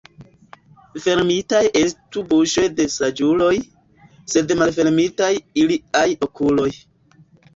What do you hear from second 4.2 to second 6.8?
sed malfermitaj iliaj okuloj.